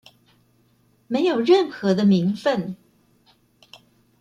[1.09, 2.75] 沒有任何的名份